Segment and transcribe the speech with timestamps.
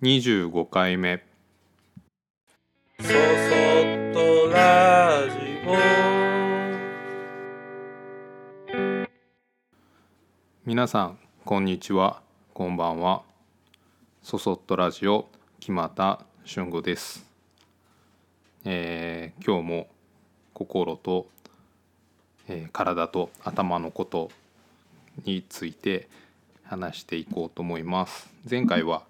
[0.00, 1.24] 25回目。
[3.00, 3.14] そそっ
[4.14, 5.36] とラジ
[5.66, 5.74] オ。
[10.64, 12.22] 皆さんこんにちは。
[12.54, 13.22] こんばんは。
[14.22, 15.28] そそっとラジオ
[15.58, 17.26] 木又俊吾です、
[18.64, 19.88] えー今日も
[20.54, 21.26] 心と、
[22.46, 24.30] えー体と頭のこと
[25.24, 26.08] について
[26.62, 28.30] 話していこうと思います。
[28.48, 29.02] 前回は、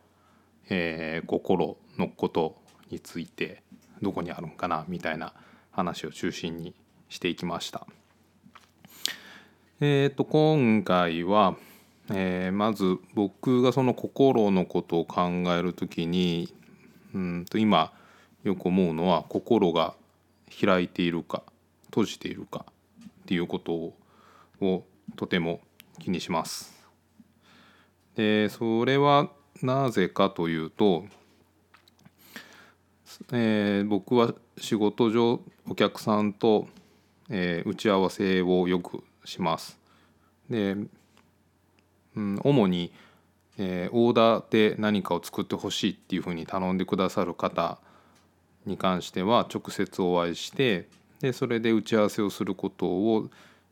[0.70, 2.56] えー心のこと
[2.90, 3.62] について
[4.00, 5.32] どこにあるんかなみたいな
[5.70, 6.74] 話を中心に
[7.08, 7.86] していきました
[9.80, 11.56] えー、と今回は、
[12.10, 16.52] えーまず僕がその心のことを考える時に
[17.14, 17.92] うんと今
[18.44, 19.94] よく思うのは心が
[20.60, 21.42] 開いているか
[21.86, 22.66] 閉じているか
[23.22, 23.94] っていうことを
[24.60, 24.84] を
[25.16, 25.60] とても
[26.00, 26.74] 気にします。
[28.16, 29.30] でそれは
[29.62, 31.04] なぜかというと、
[33.32, 36.68] えー僕は仕事上お客さんと、
[37.28, 39.78] えー打ち合わせをよくします。
[40.48, 40.76] で、
[42.16, 42.92] うん、主に、
[43.58, 47.78] えーオーダーで何かを作ってほしいっていうふうに頼んでくださる方
[48.64, 50.88] に関しては直接お会いして
[51.20, 53.28] でそれで打ち合わせをすることを、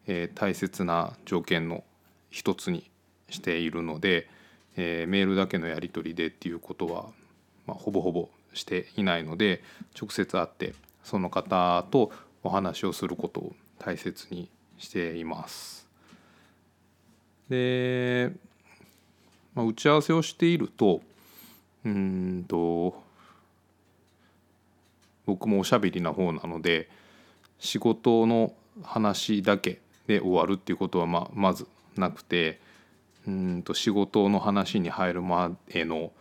[0.07, 1.85] えー大切な条件の
[2.31, 2.91] 一つに
[3.31, 4.29] しているので、
[4.77, 7.07] えーメールだけのやり取りでっていうことは、
[7.67, 9.63] まあ、ほぼほぼしていないので
[10.01, 15.89] 直接会ってその方とお話をすることを大切にしています。
[17.49, 18.33] で、
[19.55, 21.01] まあ、打ち合わせをしていると
[21.85, 23.03] うんと
[25.25, 26.89] 僕もおしゃべりな方なので
[27.59, 28.53] 仕事の
[28.83, 32.61] 話だけで終わるっていうことはままずなくて
[33.27, 36.13] うんと仕事の話に入るまでの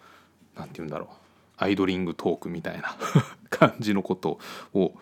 [0.56, 1.10] 何て言うんだろう
[1.58, 2.96] アイドリングトークみたいな
[3.50, 4.40] 感じのこと
[4.74, 4.94] を、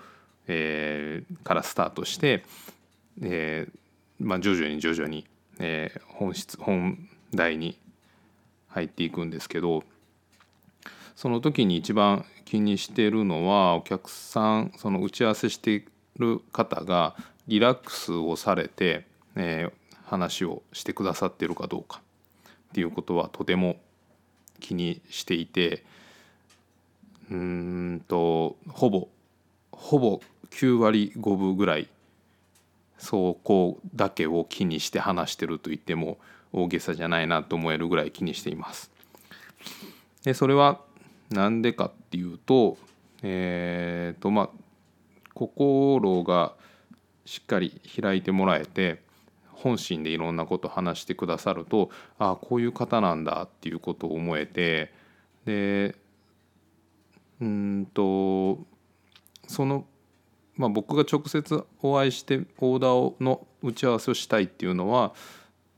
[0.47, 2.43] えーからスタートして、
[3.21, 3.73] えー
[4.19, 5.25] まあ、徐々に徐々に、
[5.59, 7.77] えー本質本題に
[8.67, 9.83] 入っていくんですけど
[11.15, 15.85] その時に一番気にしてるのはお客さんその打ち合わせして
[16.17, 17.15] る方が
[17.47, 19.82] リラックスをされて、えー
[20.13, 22.01] 話をしてくださっているかどうか
[22.69, 23.77] っていうことはとても
[24.59, 25.83] 気にしていて
[27.31, 29.07] うんとほぼ
[29.71, 31.87] ほぼ9割5分ぐらい
[32.99, 36.17] そこだけを気にして話してると言っても
[36.51, 38.91] 大げさじゃないなと思えるぐらい気にしています。
[40.23, 40.79] でそれは
[41.31, 42.77] 何でかっていうと
[43.23, 44.49] えーとまあ
[45.33, 46.53] 心が
[47.25, 49.01] しっかり開いてもらえて
[49.63, 54.91] 本心でいろんなこと話してくださるとああこういう方なんだっていうことを思えて
[55.45, 55.95] で
[57.39, 58.59] うんと
[59.47, 59.85] その、
[60.57, 65.13] まあ、僕が直接お会いしてオーダーをの打ち合わせをしたいっていうのは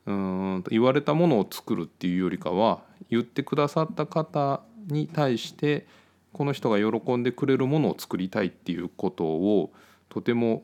[0.07, 2.81] うん言われたものを作るっていうよりかは
[3.11, 5.85] 言ってくださった方に対して
[6.33, 9.71] この人が喜んでくれるものを作りたいっていうことを
[10.09, 10.63] とても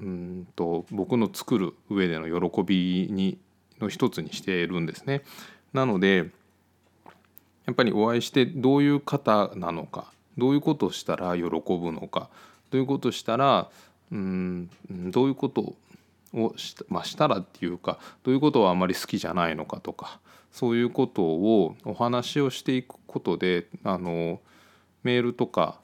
[0.00, 3.38] うんと僕の作る上での喜びに
[3.80, 5.22] の一つにしているんですね。
[5.72, 6.30] なので
[7.66, 12.30] やっぱりお会いしてどういう方なのかどういうことをしたら喜ぶのか
[12.70, 13.68] どういうことをしたら
[14.12, 15.74] うんどういうこと
[16.32, 20.20] をした,、まあ、したらっていうかどういうことはあまり好きじゃないのかとか
[20.52, 24.40] そういうことをお話をしていくことであの
[25.02, 25.78] メールとか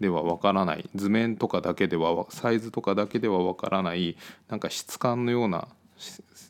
[0.00, 4.16] ではわからない図面とかだけではサイズとかだけではわからない
[4.48, 5.68] なんか質感のような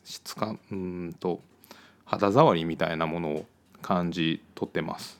[0.05, 1.41] 質感うんと
[2.05, 3.45] 肌触りみたいなものを
[3.81, 5.19] 感じ取ってます。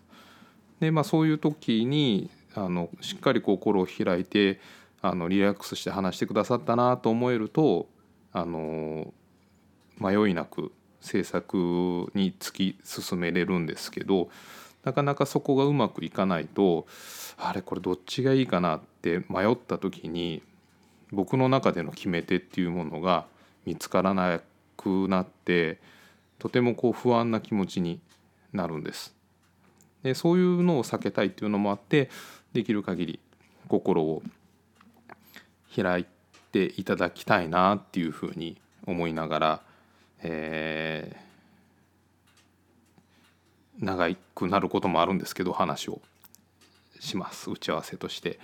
[0.80, 4.59] でまあそういう時にあのしっかり心を開いて
[5.02, 7.88] あのリラックスして話してくださったなと思えると
[8.34, 9.14] あの
[10.00, 10.72] 迷いなく
[11.02, 14.30] 制作に突き進めれるんですけど
[14.84, 16.88] なかなかそこがうまくいかないと
[17.38, 20.41] あれこれどっちがいいかなって迷った時に
[21.11, 23.26] 僕の中での決め手っていうものが
[23.66, 24.41] 見つからな
[24.78, 25.79] くなって
[26.40, 28.00] とてもこう不安な気持ちに
[28.53, 29.14] なるんです。
[30.03, 32.09] でそういうのを避けたいっていうのもあって
[32.53, 33.20] できる限り
[33.67, 34.23] 心を
[35.76, 36.06] 開い
[36.52, 39.61] ていただきたいなっていうふうに思いながら、
[40.23, 41.31] えー
[43.79, 46.02] 長くなることもあるんですけど話を
[47.00, 48.40] します打ち合わせとして。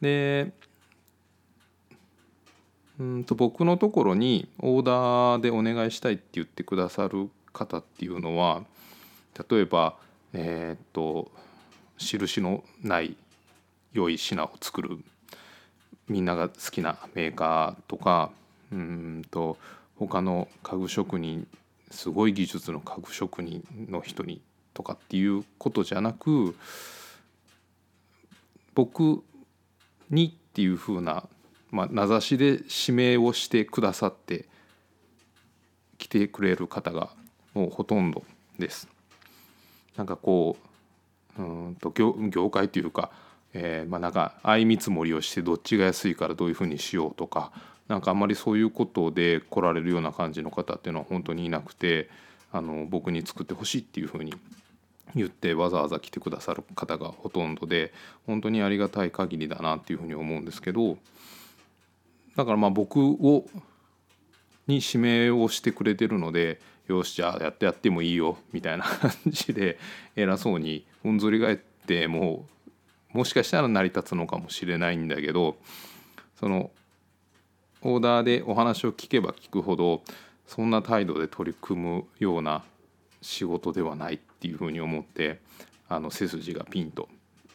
[0.00, 0.52] で
[2.98, 8.62] うんと僕のところにオーダーでお願いしたいって言ってくださる方っていうのは
[9.50, 9.96] 例えば
[10.34, 11.30] えー、っと
[11.96, 13.16] 印のない
[13.94, 14.98] 良い品を作る
[16.08, 18.30] みんなが好きなメーカーとか
[18.70, 19.56] うんと
[19.96, 21.46] 他の家具職人
[21.90, 24.42] すごい技術の家具職人の人に
[24.74, 26.56] とかっていうことじゃなく
[28.74, 29.22] 僕
[30.10, 31.24] にっていうふうな、
[31.70, 32.44] まあ、名指しで
[32.88, 34.46] 指名をしてくださって
[35.98, 37.10] 来てくれる方が
[37.54, 38.22] もうほとんど
[38.58, 38.88] です。
[39.96, 40.56] なんかこ
[41.38, 43.10] ううんと業業界というか、
[43.52, 47.52] えー、まあなんか相見積もりをしてどっちが安いからどういうふうにしようとか
[47.88, 52.08] なんかあんまりそういうことで来られるような感じの方っていうのは本当にいなくて
[52.52, 54.34] あの僕に作ってほしいっていうふうに
[55.14, 57.92] 言ってわざわざ来てくださる方がほとんどで
[58.26, 60.96] 本当にありがたい限りだなっていうふうに思うんですけど
[62.36, 63.46] だからまあ僕を
[64.66, 69.78] に指名をしてくれてるのでよしじゃあやってやってもいいよみたいな感じで
[70.16, 72.46] 偉そうにふんぞり返っても
[73.14, 75.56] うもしかしたら成り立つのかもしれないんだけど
[76.38, 76.70] その
[77.82, 80.02] オーダーでお話を聞けば聞くほど
[80.46, 82.62] そんな態度で取り組むような
[83.22, 84.20] 仕事ではない。
[84.40, 85.38] っていうふうに思って
[85.86, 87.10] あの背筋がピンと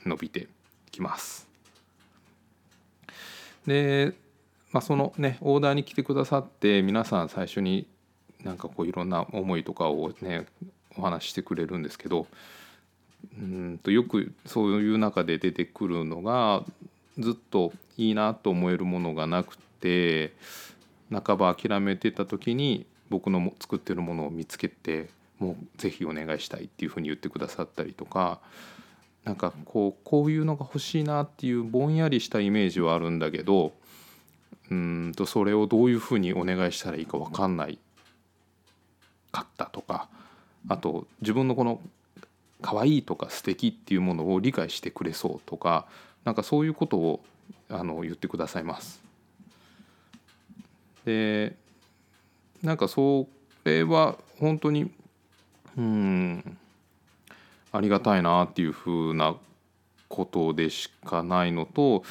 [0.05, 0.47] 伸びて
[0.91, 1.47] きます。
[3.65, 4.13] で、
[4.71, 7.87] まあ、そのねオーダーに来てくださって皆さん最初に
[8.43, 10.45] なんかこういろんな思いとかをね
[10.95, 12.27] お話ししてくれるんですけど
[13.39, 16.63] うんとよくそういう中で出てくるのが
[17.17, 20.33] ずっといいなと思えるものがなくて
[21.11, 25.09] 半ば諦めてた時に僕の作ってるものを見つけて
[25.45, 28.39] もうぜひお願いしたいっていうふうに言ってくださったりとか
[29.23, 33.73] なんかこうこういうのが欲しいなっていうぼんやりしたイメージはあるんだけど
[34.71, 37.77] うんとそれをどういうふうにお願いしたらいいか分かんない
[39.31, 40.09] かったとか
[40.67, 41.79] あと自分のこの
[42.61, 45.85] 可愛いとか素敵っていうものを理解してくれそうとか
[46.23, 47.23] なんかそういうことを
[47.69, 49.03] あの言ってくださいます。
[51.05, 51.55] で
[52.63, 53.27] なんかそ
[53.63, 54.91] れは本当に
[55.77, 56.57] うん
[57.71, 59.35] ありがたいなっていうふうな
[60.07, 62.03] ことでしかないのと、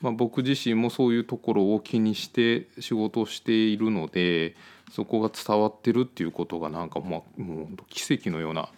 [0.00, 4.54] まあ、僕自身もそういうところを気にして仕事をしているので
[4.92, 8.68] そこが伝わってるっていうことがなんかまあもう奇跡のような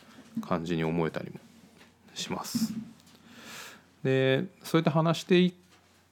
[0.41, 1.38] 感じに思えたりも
[2.15, 2.73] します。
[4.03, 5.53] でそうやって話していっ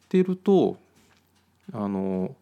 [0.09, 0.77] てると
[1.73, 2.35] あの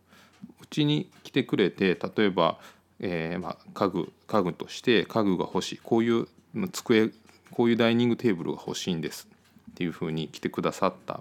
[0.60, 2.58] うちに来てくれて例えば
[3.00, 5.80] えーまあ、家具家具として家具が欲しい。
[5.82, 6.28] こういう
[6.72, 7.10] 机
[7.50, 9.28] こういうダイニングテーブルが欲しいんです
[9.72, 11.20] っていうふうに来てくださった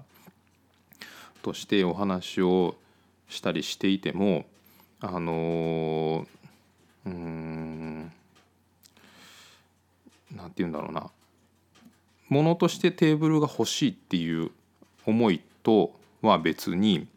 [1.41, 2.75] としてお話を
[3.27, 4.45] したりしていても
[4.99, 6.27] あの
[7.05, 8.11] うん
[10.35, 11.09] なんて言うんだろうな。
[12.27, 14.51] ものとしてテーブルが欲しいっていう
[15.05, 17.07] 思いとは別に、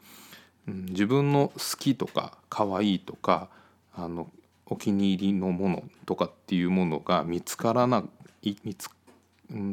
[0.67, 3.49] 自分の好きとか可愛いとか
[3.95, 4.31] あの
[4.73, 8.05] お気に入りのものとかっていうものが見つからな
[8.43, 8.89] い見つ、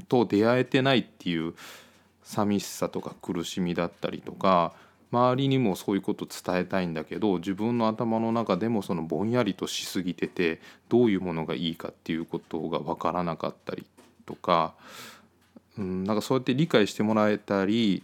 [0.08, 1.54] と出会えてないっていう
[2.24, 4.74] 寂しさとか苦しみだったりとか
[5.12, 10.60] 周りにもそういうこと伝えたいんだけど自分の頭の中でもそのぼんやりとしすぎてて
[10.90, 13.86] どういうものがいいかっていうことが分からなかったり
[14.26, 14.76] とか、
[15.78, 18.04] うん、なんかそうやって理解してもらえたり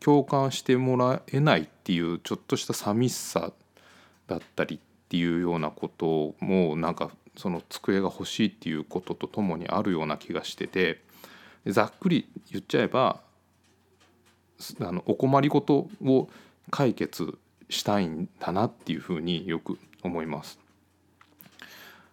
[0.00, 3.52] 共感してもらえないっていうちょっとした寂しさ
[4.26, 11.00] だったりっていうようなこともなんかその机が欲しいっていうこととともにあるような気がしてて
[11.66, 13.20] ざっくり言っちゃえば
[14.80, 16.28] あのお困りごとを
[16.70, 17.38] 解決
[17.70, 20.58] したいんだなっていうふうによく思います。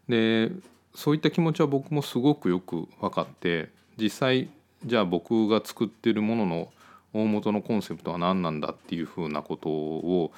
[0.08, 0.52] で
[0.94, 4.50] そういった気持ちは僕もすごくよく分かって実際
[4.86, 6.72] じゃあ僕が作ってるものの
[7.14, 10.32] 大元のコンセプトは何なんだっていうふうなことを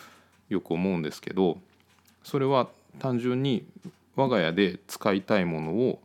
[0.50, 1.60] よく思うんですけど
[2.24, 2.68] それは
[3.00, 3.66] 単純に
[4.16, 6.00] 我が家で使いたいものを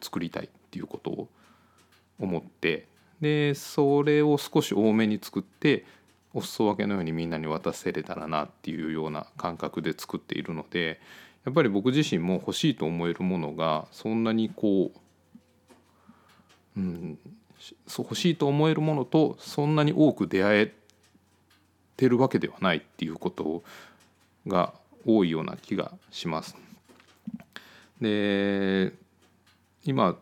[0.00, 1.28] 作りたいっていうことを
[2.18, 2.86] 思って
[3.20, 5.84] でそれを少し多めに作って
[6.34, 11.00] お裾分けのようにみんなに渡せれたらなっていうような感覚で作っているので
[11.46, 14.90] やっぱり僕自身も欲しいと思えるものがそんなにこ
[16.76, 17.18] う、うん、
[17.98, 20.74] 欲しいと思えるものとそんなに多く出会え
[21.96, 23.62] てるわけではないっていうこと
[24.46, 24.74] が
[25.06, 26.56] 多いような気がします。
[28.00, 28.92] で
[29.84, 30.16] 今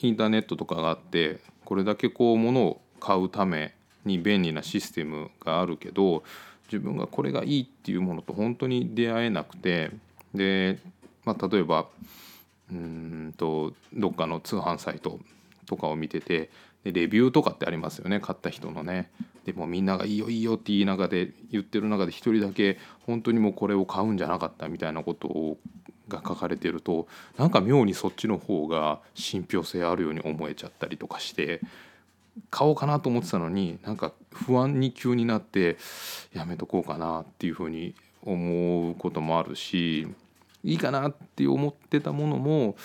[0.00, 3.74] インターネットとかがあってこれだけこう物を買うため
[4.04, 6.22] に便利なシステムがあるけど
[6.66, 9.90] 自分がこれがいいっていうものと本当に出会えなくて
[10.34, 10.78] で、
[11.24, 11.86] まあ、例えば
[12.70, 15.18] うんとどっかの通販サイト
[15.66, 16.50] とかを見てて
[16.84, 19.10] でレビューとかってありますよね買った人のね。
[19.44, 25.56] でもみんなが「いいよいいよ」って言い中で言ってる中で一人だけ本当にもうこれを買うんじゃなかったみたいなこと
[26.08, 27.06] が書かれてると
[27.38, 31.60] なんか妙にそっちの方が信憑性あるように思えちゃったりとかして
[32.50, 35.76] 買おうかなと思ってたのになんか不安に急になって
[36.32, 40.06] やめとこうかなっていうふうに思うこともあるし
[40.64, 42.76] いいかなって思ってたものも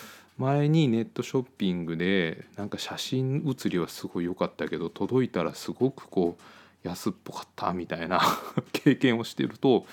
[0.44, 8.20] 前にネットショッピングでなんか写真写りはすごい良かったけど届いたらすごくこう安っぽかったみたいな
[8.74, 9.86] 経験をしてると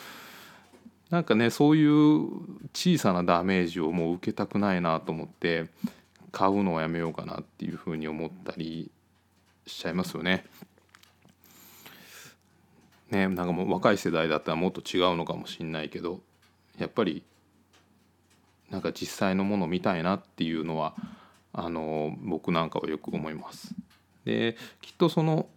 [1.08, 2.28] なんかねそういう
[2.74, 5.66] 小さなダメージをもう受けたくないなと思って
[6.32, 8.90] 買うのをやめようかなっていうふうに思ったり
[9.66, 10.44] しちゃいますよね。
[13.10, 16.20] ねなんかもう若い世代だったらもっと違うのかもしんないけど
[16.78, 17.24] やっぱり
[18.70, 20.94] なんか実際のものを見たいなっていうのは
[21.52, 23.74] あの僕なんかはよく思います。
[24.24, 25.48] できっとその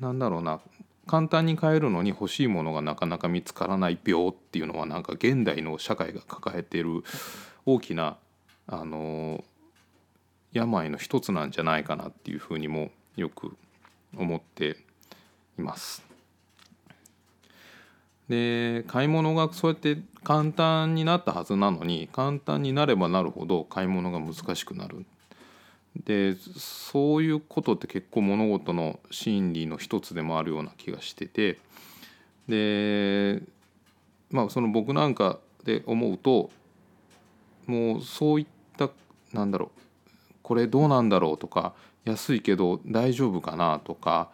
[0.00, 0.60] なんだろうな
[1.06, 7.02] 簡単に買えるのに欲しいものがなかなか見つからない病っていうのはなんか現代の社会が抱えている
[7.66, 8.16] 大きな
[8.66, 9.42] あの
[10.52, 13.56] 病の一つなんじゃないかなっていうふうにもよく
[14.16, 14.76] 思って
[15.58, 16.09] います。
[18.30, 25.04] で買い物がそうやって簡単になったはずなのに簡単になればなるほど買い物が難しくなる。
[26.06, 31.58] でそういうことって結構物事の心理の一つでもあるような気がしてて
[32.46, 33.42] で
[34.30, 36.50] まあその僕なんかで思うと
[37.66, 38.46] もうそういっ
[38.76, 38.90] た
[39.32, 39.80] なんだろう
[40.44, 44.30] これどうなんだろうとか安いけど大丈夫かなとか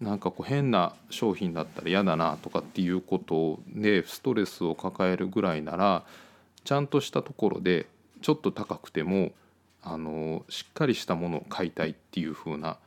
[0.00, 6.04] なんかこう変な商品だったら嫌だなとかっていうことでストレスを抱えるぐらいなら
[6.64, 7.86] ちゃんとしたところで
[8.22, 9.32] ちょっと高くても
[9.82, 12.78] あのしっかりしたものを買いたいっていう風な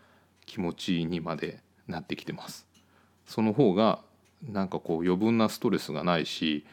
[0.45, 2.65] 気持ちにまでなってきてます。
[3.25, 3.99] その方が
[4.49, 6.65] なんかこう余分なストレスがないし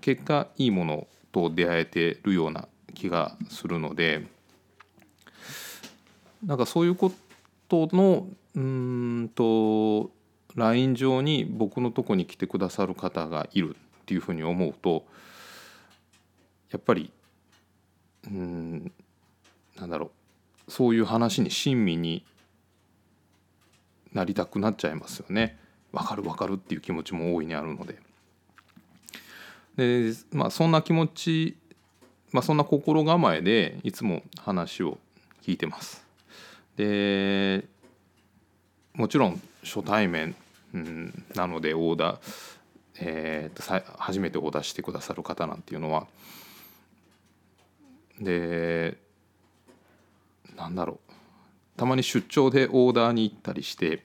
[0.00, 4.26] 結果いいものと出会えてるような気がするので
[6.44, 7.12] なんかそういうこ
[7.68, 8.26] との
[8.56, 10.10] うんと
[10.56, 15.04] LINE 上に僕のとこに来てくださる方がいるっていうふうに思うと
[16.70, 17.12] やっぱり
[18.26, 18.92] うん
[19.76, 20.10] なんだろ
[20.66, 22.24] うそういう話に親身に
[24.12, 25.58] なりたくなっちゃいますよね。
[25.92, 27.98] わかるわかるっていう気持ちも大いにあるので。
[29.76, 31.56] でまあそんな気持ち、
[32.32, 34.98] まあ、そんな心構えでいつも話を
[35.42, 36.04] 聞いてます。
[36.76, 37.64] で
[38.94, 40.34] もちろん初対面、
[40.74, 42.18] うん、なのでオーダー、
[43.00, 46.06] えー、とさ初めてオーダーしてくださる方なんていうのは
[48.20, 48.96] で
[50.56, 51.10] なんだろう。
[51.76, 54.04] たまに出張でオーダーに行ったりして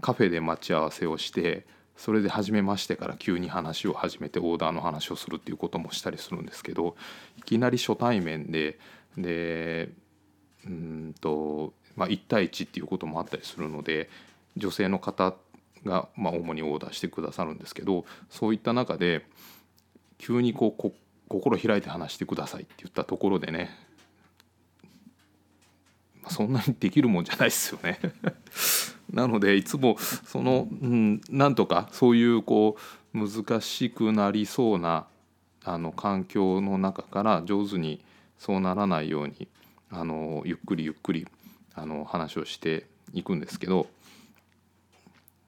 [0.00, 1.66] カフェで待ち合わせをして
[1.98, 6.96] それで初めましてから急に話を始めてオーダーの話をするっていうこともしたりするんですけど
[7.36, 8.78] いきなり初対面で
[9.18, 9.90] で
[10.66, 14.08] うんと、まあ、1対1っていうこともあったりするので
[14.56, 15.34] 女性の方
[15.84, 19.26] が、まあ、主にオーダーしてくださるんですけどそういった中で
[20.16, 20.92] 急にこう
[21.28, 23.68] 心開いて話してくださいって言ったところでね
[26.22, 27.98] まそんなにできるもんじゃないですよね。
[29.12, 32.78] なのでいつもその、うん、なんとかそういうこ
[33.12, 35.06] う難しくなりそうな
[35.64, 38.02] あの環境の中から上手に
[38.38, 39.48] そうならないように
[39.90, 41.26] あのゆっくりゆっくり
[41.74, 43.86] あの話をしていくんですけど、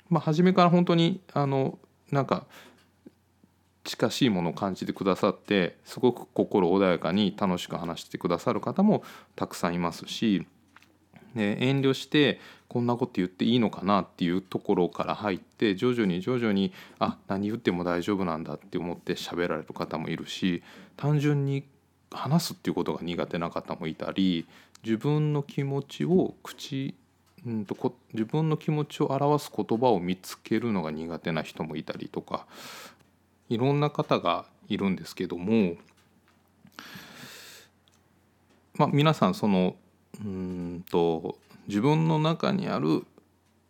[0.09, 1.79] まあ、初めから本当にあの
[2.11, 2.47] なんか
[3.85, 9.03] 近しいものを感じてくださってすごく心穏やかに楽しく話してくださる方も
[9.35, 10.47] たくさんいますし
[11.35, 20.63] で遠慮してこんなこと言っていいのかなっていうところから入って徐々に徐々にあ何言っても大丈夫なんだって思って喋られる方もいるし
[20.97, 21.65] 単純に
[22.11, 24.47] 話すっていうことが苦手な方もいたり
[24.85, 26.95] 自分の気持ちを口
[27.47, 32.47] うんとこ自分の気持ちを表す言葉を見つけるのが苦手な人もいたりとか
[33.49, 35.77] いろんな方がいるんですけども
[38.75, 39.77] まあ皆さんその
[40.25, 41.37] うんと
[41.67, 43.05] 自分の中にある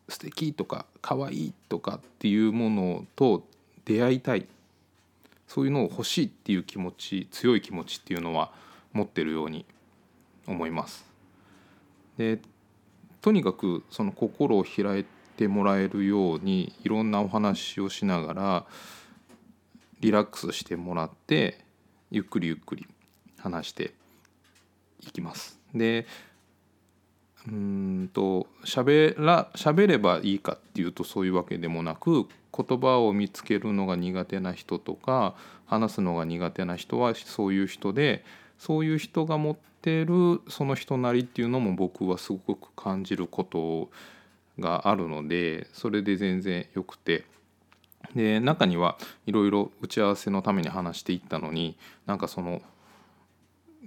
[0.09, 3.47] 素敵とか可愛いとかっていうものと
[3.85, 4.47] 出会いたい。
[5.49, 8.53] そういうのを欲しいっていう気持ち強い気持ちっていうのは
[8.95, 9.67] 持ってるように
[10.47, 11.05] 思います。
[12.19, 12.41] で
[13.21, 15.07] とにかくその心を開い
[15.37, 18.67] てもらえるようにいろんなお話をしながら
[20.01, 21.65] リラックスしてもらって
[22.11, 22.87] ゆっくりゆっくり
[23.39, 23.95] 話して
[25.01, 25.59] いきます。
[25.75, 26.07] で
[27.47, 35.35] うんと喋ら喋ればいいかっていうとそういうわけでもなく言葉を見つけるのが苦手な人とか
[35.67, 38.25] 話すのが苦手な人はそういう人で
[38.63, 43.91] そういう人が持ってるその人なりっていうのも僕はすごく感じること
[44.61, 47.25] があるのでそれで全然よくて
[48.15, 51.77] で中にはいろいろ打ち合わせのために話していったのに
[52.07, 52.63] なんかその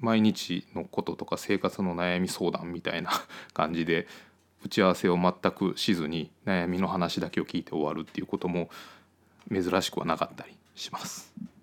[0.01, 3.11] 毎日のこととか生活の悩み相談みたいな
[3.55, 4.09] 感じで
[4.65, 8.69] 打ち合わせを全くしずに悩みの話だけを聞いて終わるっていうことも
[9.49, 11.54] 珍しくはなかったりします。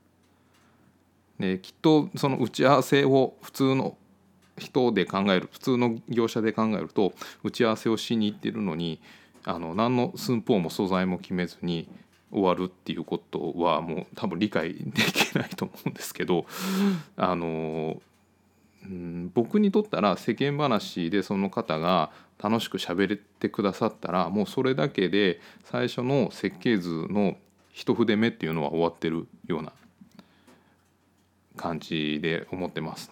[1.42, 3.96] できっとその打ち合わせを普通の
[4.58, 9.00] 人で考える普通の業者で考えると打ち合わせをしに行ってるのに
[9.44, 11.88] あの何の寸法も素材も決めずに
[12.30, 16.46] 終わるっていうことはもう多分理解できないと思うんですけど
[17.16, 18.00] あの
[18.84, 27.36] うん僕にとったら世間話でその方が楽しく喋ってくださったらもうそれだけで最初の設計図の
[27.72, 29.72] 一筆目っていうのは終わってるような
[31.56, 33.10] 感じで思ってます。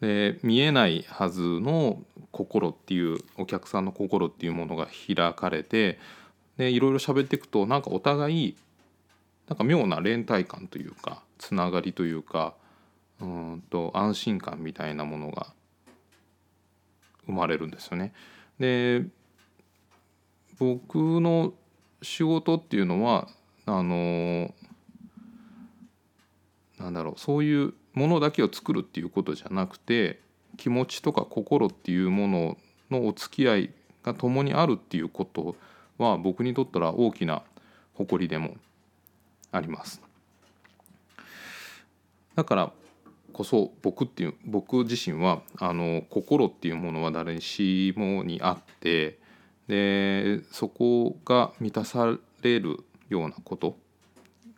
[0.00, 5.98] で見えないはずの心っていうお客さんの心っていうものが開かれて
[6.56, 8.56] でいろいろ喋っていくとなんかお互い
[9.48, 12.54] なんか妙な連帯感というかつながりというか
[13.20, 15.48] うんと安心感みたいなものが
[17.26, 18.12] 生まれるんですよね。
[18.58, 19.04] で
[20.58, 21.52] 僕の
[22.02, 23.28] 仕事っていうのは
[23.66, 24.54] あの
[26.80, 30.20] なんだろうそういうものだけを作るっていうことじゃなくて
[30.56, 32.56] 気持ちとか心っていうもの
[32.90, 33.70] のお付き合い
[34.02, 35.56] が共にあるっていうこと
[35.98, 37.42] は僕にとったら大きな
[37.94, 38.56] 誇りでも
[39.52, 40.00] あります。
[42.34, 42.72] だから
[43.32, 49.18] こそ僕っていう僕自身はあの心っていうものは誰にしもにあって
[49.68, 53.76] でそこが満たされるようなこと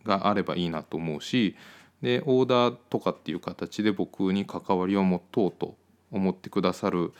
[0.05, 1.55] があればいいなと思うし
[2.03, 5.75] でオーダーとかっていう形で僕に関わりを持とうと
[6.11, 7.13] 思ってくださる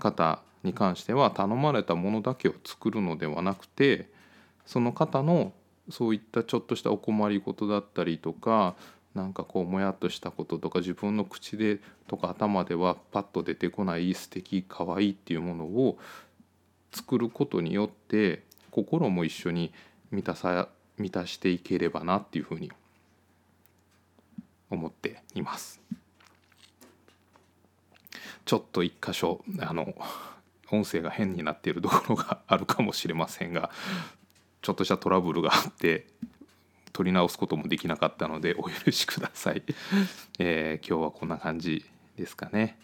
[0.00, 4.10] 方に関しては頼まれたものだけを作るのではなくて
[4.66, 5.52] その方の
[5.88, 8.74] そういったちょっとしたお困りごとだったりとか
[9.14, 15.96] なんかこうもやっとしたこととか自分の口でとか頭ではパッと出てこない素敵可愛いっていうものを
[16.92, 19.72] 作ることによって心も一緒に
[20.10, 20.68] 満たさ
[20.98, 22.72] 満たしていければなっていうふうに
[24.70, 25.80] 思っています。
[28.44, 29.94] ちょっと一箇所あの
[30.70, 33.70] 音声が変になっているところがあるかもしれませんが
[34.62, 36.06] ちょっとしたトラブルがあって
[36.92, 39.62] 録り直すこともできなかったのでお許しください。
[40.38, 41.84] えー今日はこんな感じ
[42.16, 42.78] ですかね。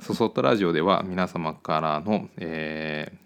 [0.00, 3.22] そそっとラジオでは皆様からの、えー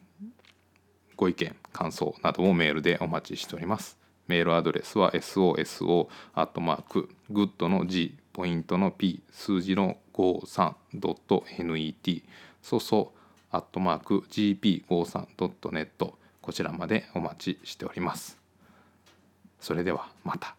[1.17, 4.06] ご意見感想などをメールでお待ちしております。
[4.29, 12.23] メールアドレスは soso アットマークグッドの G ポイントの P 数字の 53.net
[12.63, 13.13] そそ
[13.51, 16.13] アットマーク gp53.net
[16.43, 18.39] こちらまでお待ちしております。
[19.59, 20.57] それではまた。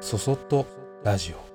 [0.00, 0.66] そそっと
[1.04, 1.47] ラジオ